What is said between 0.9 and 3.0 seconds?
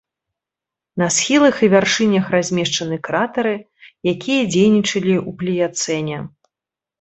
На схілах і вяршынях размешчаны